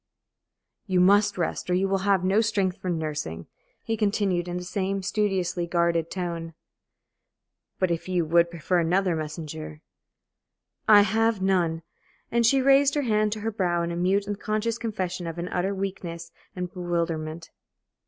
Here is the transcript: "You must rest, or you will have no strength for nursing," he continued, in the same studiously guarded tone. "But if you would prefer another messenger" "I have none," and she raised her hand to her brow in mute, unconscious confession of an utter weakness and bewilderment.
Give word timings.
"You 0.87 0.99
must 0.99 1.37
rest, 1.37 1.69
or 1.69 1.75
you 1.75 1.87
will 1.87 1.99
have 2.09 2.23
no 2.23 2.41
strength 2.41 2.79
for 2.79 2.89
nursing," 2.89 3.45
he 3.83 3.95
continued, 3.95 4.47
in 4.47 4.57
the 4.57 4.63
same 4.63 5.03
studiously 5.03 5.67
guarded 5.67 6.09
tone. 6.09 6.55
"But 7.77 7.91
if 7.91 8.09
you 8.09 8.25
would 8.25 8.49
prefer 8.49 8.79
another 8.79 9.15
messenger" 9.15 9.81
"I 10.97 11.03
have 11.03 11.39
none," 11.39 11.83
and 12.31 12.47
she 12.47 12.63
raised 12.63 12.95
her 12.95 13.03
hand 13.03 13.31
to 13.33 13.41
her 13.41 13.51
brow 13.51 13.83
in 13.83 14.01
mute, 14.01 14.27
unconscious 14.27 14.79
confession 14.79 15.27
of 15.27 15.37
an 15.37 15.49
utter 15.49 15.75
weakness 15.75 16.31
and 16.55 16.73
bewilderment. 16.73 17.51